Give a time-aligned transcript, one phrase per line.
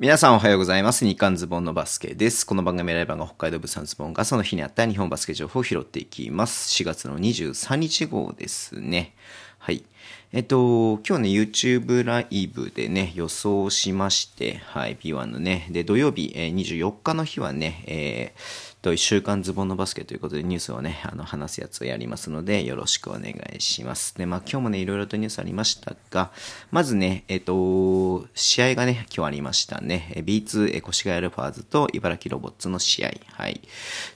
[0.00, 1.04] 皆さんおはようございます。
[1.04, 2.46] 日刊ズボンのバスケです。
[2.46, 6.70] この番組ライバーが北海道物産ズボンがその日にあった日本バスケ情報を拾っていきます。
[6.82, 9.14] 4月の23日号ですね。
[9.58, 9.84] はい。
[10.32, 24.16] えっと、今日ね、YouTube ライブでね、予想しまして、はい、P1 のね、で、土曜日、えー24日の日はね、えーと、1週間ズボンのバスケということでニュースをね、あの、話すやつをやりますので、よろしくお願いします。
[24.16, 26.30] で、まあ、今日もね、いろいろとニュースありましたが、
[26.70, 30.14] まずね、えっと、試合がね、今日ありましたね。
[30.24, 33.12] B2 え越谷アルファーズと茨城ロボッツの試合。
[33.32, 33.60] はい。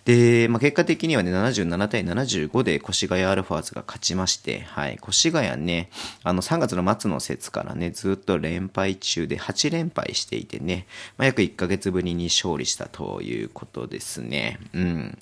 [0.07, 4.99] で、まあ、結果的にはね、77対75で越谷アルファーズが勝ちまして、はい。
[5.07, 5.91] 越谷ね、ね
[6.23, 14.59] あの、3月の末の節からね、ずっと連敗中で8連敗していてね、まあ、約1ヶ月ぶりに勝利したということですね。
[14.73, 15.19] うん。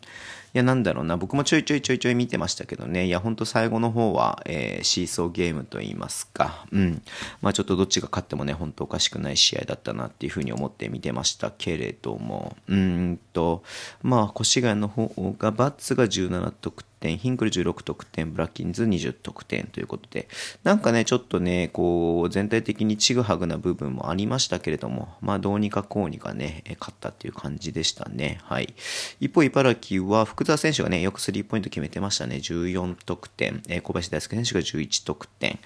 [0.55, 7.03] いや、なんだろうな、僕もちょいちょいちょいちょい見てましたけどね、いや、ほんと最後の方は、えーシーソーゲームと言いますか、うん。
[7.41, 13.62] まあちょっとどっちが勝ってもね、本当おかしくない試合だったなっていうふうに思って見てましたけれども、うんと、
[14.03, 20.28] まあ、越谷の方が、バッツが17得点、ヒンクル16得点、ブラッキンズ20得点ということで、
[20.64, 28.41] なんかね、ちょっとね、こう、全体的にちぐはぐな部分もありましたけれども、まあ、どうにかこうにかね、勝ったっていう感じでしたね。
[28.45, 28.75] はい。
[29.20, 32.36] 一方、茨城は、福澤選手がね、よくスリーポイント決めてましたね。
[32.36, 35.58] 14得点、小林大輔選手が11得点、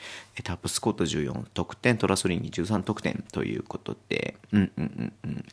[0.42, 5.44] タップスコット14得点、トラソリンに13得点ということで、うんうんうんうん。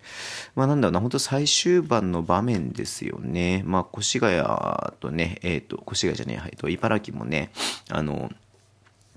[0.55, 3.63] まあ、なんだろうな、本当最終盤の場面ですよね。
[3.65, 4.41] まあ、越谷
[4.99, 7.51] とね、えっ、と、越谷じゃねえ、はい、と、茨城もね、
[7.89, 8.31] あの、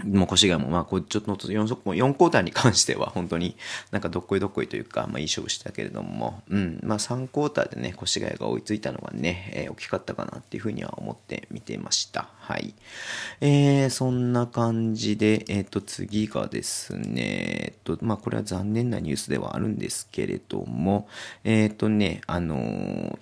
[0.05, 3.57] もう越谷も、まあ、こうちょっと 4, 4クォーターに関しては、本当に
[3.91, 12.29] なんかどっこいどっこいというか、まあ、いい勝負したけれども、うん、まあ、3クォーターでね、越谷が追いついたのがね、えー大きかったかなっていうふうには思って見てました。
[12.39, 12.75] はい。
[13.41, 21.09] えー、そんな感じで、えっ、と、次がですね、えっと、まあ、これは残念なニュースではあるんですけれども、
[21.45, 23.19] えっ、とね、あの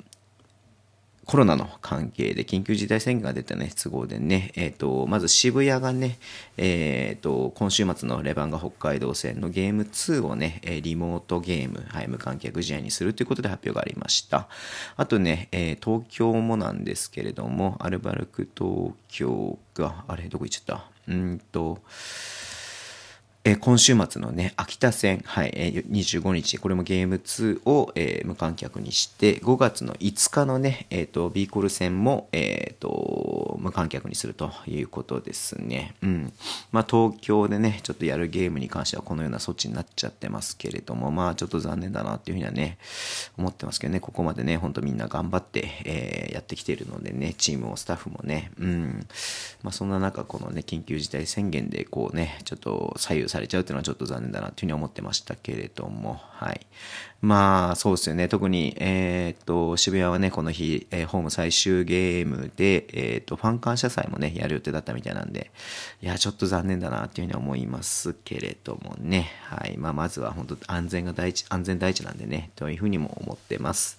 [1.27, 6.19] コロナの関係で緊急事態宣言が出たね、都合でね、えっ、と、まず渋谷がね、
[6.56, 14.49] えっ、と、今週末のレバンガ北海道戦のゲーム2をね、リモートゲーム、はい、無観客試合にするということで発表がありました。
[14.97, 20.91] あとね、えー東京もなんですけれども、アルバルク東京が、あれ、どこ行っちゃった？
[21.09, 21.78] うんと、
[23.47, 32.88] え今週末のね、秋田戦、はい、えー25日、これもゲーム2を、え無観客にして、5月の5日のね、えっ、と、ビーコル戦も、えっ、と、
[33.64, 35.94] 無観客にするということですね。
[36.02, 36.32] うん。
[36.70, 42.78] まあ、東京でね、ちょっとやるゲームに関してはこのような措置になっちゃってますけれども、まあ、ちょっと残念だなっていうふうにはね、
[43.38, 49.06] 思ってますけどね、ここまでね、ほんとみんな頑張って、えーやってきているのでね、チームもスタッフもね、うん。
[49.62, 56.66] まあ、そんな中、このね、緊急事態宣言で、こうね、ちょっと左右されちゃうっていうのはちょっと残念だなっていうふうに思ってましたけれども、はい。
[57.22, 58.28] まあ、そうですよね。
[58.28, 65.50] 特に、えーっと、渋谷はね、この日、えーホーム最終ゲームで、えーっと、ファン感謝祭もね、やる予定だったみたいなんで、
[66.03, 69.31] いや、ちょっと残念だなっていうふうに思いますけれどもね。
[69.44, 69.76] はい。
[69.76, 73.98] まあ、まずは本当安全が第一、安全第一なんでね、というふうにも思ってます。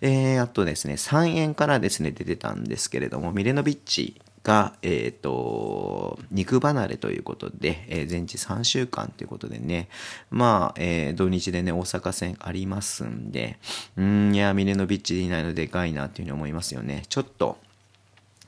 [0.00, 9.88] えー、あとですね、3円からですね、出てたんですけれども、ミレノビッチ、が、えっ、と、肉離れということで、えー全治3週間ということでね、
[10.30, 13.58] まあ、えー土日でね、大阪戦ありますんで、
[13.96, 17.02] うん、いや、ミレノビッチでいないのでかいなっていうふうに思いますよね。
[17.08, 17.58] ちょっと、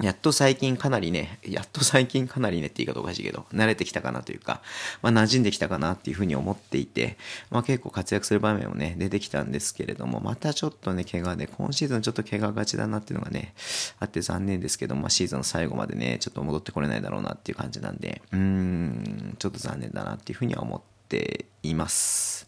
[0.01, 4.63] やっと最近かなりね、やっと最近かなりねって言い方おかしいけど、慣れてきたかなというか、
[5.03, 7.19] まあ馴染んできたかなっていうふうに思っていて、
[7.51, 13.55] まあ結構活躍する場面もね、出てきたんですけれども、またちょっとね、怪我で、今シーズンちょっと怪我がちだなっていうのがね、
[13.99, 22.47] あって残念ですけど、まあシーズン最後までね、ちょっと戻ってこれないだろうなっていう感じなんで、うーん、ちょっと残念だなっていうふうには思っています。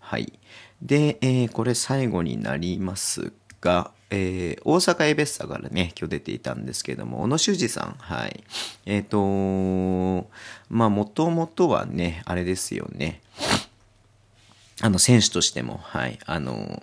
[0.00, 0.38] はい。
[0.82, 8.44] で、えーこれ最後になりますが、えー大阪エベッサからね、今日出ていたんですけども、小野修二さん、はい。
[8.86, 10.28] えっ、と
[10.68, 13.20] まあ、もともとはね、あれですよね。
[14.82, 16.18] あの、選手としても、はい。
[16.26, 16.82] あの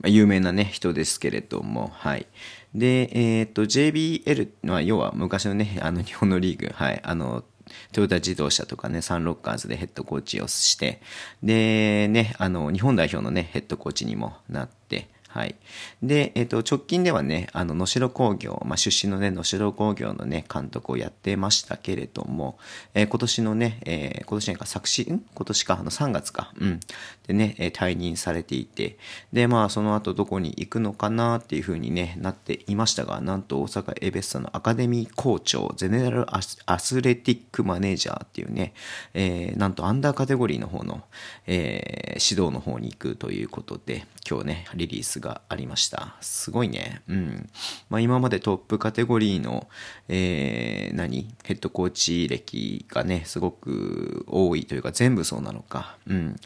[0.00, 2.26] まあ有名なね、人ですけれども、はい。
[2.74, 7.00] で、えっ、と、JBL は、要は昔のね、あの、日本のリーグ、はい。
[7.04, 7.44] あの、
[7.92, 11.00] トヨタ自動車とかね、サンロッカーズでヘッドコーチをして、
[11.42, 15.56] で、ね、あの、日本代表のね、ヘッドコーチにもなって、はい。
[16.00, 22.56] で、えっ、と、直近ではね、あの、能代工業、まあ、出身のね、能代工業のね、監督をやってましたけれども、
[22.94, 25.26] えー今年のね、えー今年なんか昨シん？
[25.34, 26.80] 今年か、あの、3月か、うん。
[27.26, 28.96] でね、え退任されていて、
[29.32, 36.42] で、まあ、その後どこに行くのかなっていう風にね、なっていましたが、なんと大阪エベッサのアカデミー校長、ゼネラルア
[36.78, 38.72] スレティックマネージャーっていうね、
[39.14, 41.02] えー、なんとアンダーカテゴリーの方の、
[41.48, 46.16] えー、指導の方に行くということで、今日ね、リリースがありました？
[46.20, 47.02] すごいね。
[47.08, 47.50] うん。
[47.88, 49.68] まあ、今までトップカテゴリーの、
[50.08, 51.34] えー、何？
[51.42, 55.96] ヘッドコーチ歴がね、すごく多いというか、全部そうなのか。
[56.06, 56.36] うん。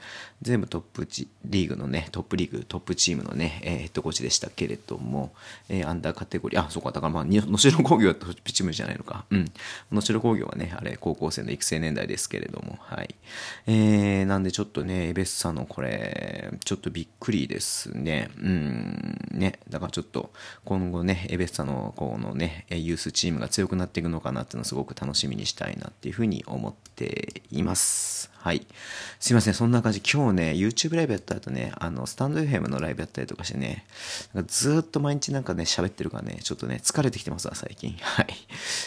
[0.42, 1.08] 全部トップ
[1.44, 5.32] リーグのね、トップリーグ、トップチームのね、えー、ヘッドコーチでしたけれども、
[5.68, 9.24] えー、アンダーカテゴリー、あ、そうか、だからまあ、能代工業はトップチームじゃないのか。
[9.30, 9.50] うん。
[9.90, 13.14] 能代工業はね、あれ、高校生の育成年代ですけれども、はい。
[13.66, 18.30] えー、なんでちょっとね、エベッサのこれ、ちょっとびっくりですね。
[18.38, 20.32] うん、ね、だからちょっと、
[20.64, 28.30] 今後ね、エベッサの、このね、ユースチームが強くなっていくのかなっていうのをすごく楽しみにしたいなっていうふうに思っています。
[28.48, 28.66] はい。
[29.20, 30.00] すいません、そんな感じ。
[30.00, 33.84] 今日ね、YouTube ライブやった後ね、あの、スタンド FM のライブやったりとかしてね、
[34.32, 37.92] なんかずっと毎日なんかね、喋ってるからね、ちょっとね、疲れてきてますわ、最近。
[38.00, 38.28] はい。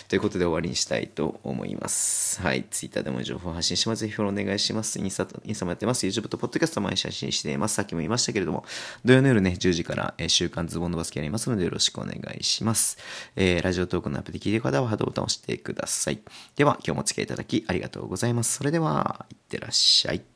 [0.08, 2.42] ということで終わりにしたいと思います。
[2.42, 2.66] はい。
[2.72, 4.00] Twitter でも情報発信します。
[4.00, 4.98] ぜひフォローお願いします。
[4.98, 6.08] インスタ、インスタもやってます。
[6.08, 7.76] YouTube と Podcast 毎日配信しています。
[7.76, 8.66] さっきも言いましたけれども、
[9.06, 12.98] 土曜の夜ね、10時から、えー、週刊ズボンのバスケやりますのでよろしくお願いします。
[13.36, 16.20] えー、ラジオトークのアプリで聞いている方はハートボタンを押してください。
[16.56, 18.56] では、今日もお付き合いいただきありがとうございます。
[18.58, 20.31] それでは、ってらっしゃい。